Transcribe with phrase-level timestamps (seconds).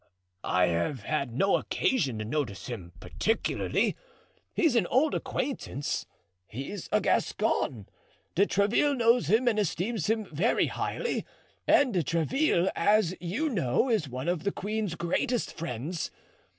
[0.43, 3.95] I have had no occasion to notice him particularly;
[4.55, 6.07] he's an old acquaintance.
[6.47, 7.87] He's a Gascon.
[8.33, 11.23] De Tréville knows him and esteems him very highly,
[11.67, 16.09] and De Tréville, as you know, is one of the queen's greatest friends.